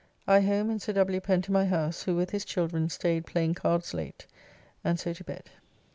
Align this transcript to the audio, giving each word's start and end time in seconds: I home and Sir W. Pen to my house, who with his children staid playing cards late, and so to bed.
I 0.25 0.41
home 0.41 0.71
and 0.71 0.81
Sir 0.81 0.93
W. 0.93 1.21
Pen 1.21 1.43
to 1.43 1.51
my 1.51 1.63
house, 1.63 2.01
who 2.01 2.15
with 2.15 2.31
his 2.31 2.43
children 2.43 2.89
staid 2.89 3.27
playing 3.27 3.53
cards 3.53 3.93
late, 3.93 4.25
and 4.83 4.99
so 4.99 5.13
to 5.13 5.23
bed. 5.23 5.51